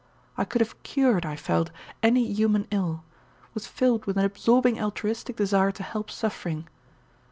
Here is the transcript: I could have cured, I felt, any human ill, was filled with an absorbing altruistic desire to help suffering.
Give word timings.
I 0.35 0.45
could 0.45 0.61
have 0.61 0.81
cured, 0.81 1.27
I 1.27 1.35
felt, 1.35 1.69
any 2.01 2.25
human 2.33 2.65
ill, 2.71 3.03
was 3.53 3.67
filled 3.67 4.05
with 4.07 4.17
an 4.17 4.25
absorbing 4.25 4.81
altruistic 4.81 5.35
desire 5.35 5.71
to 5.73 5.83
help 5.83 6.09
suffering. 6.09 6.67